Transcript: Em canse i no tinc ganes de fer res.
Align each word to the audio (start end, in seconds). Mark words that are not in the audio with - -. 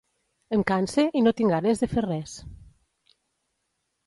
Em 0.55 0.61
canse 0.71 1.05
i 1.19 1.23
no 1.25 1.33
tinc 1.41 1.53
ganes 1.57 1.83
de 1.85 1.91
fer 1.93 2.05
res. 2.07 2.35